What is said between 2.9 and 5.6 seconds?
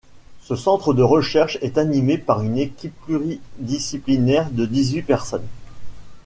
pluridisciplinaire de dix-huit personnes.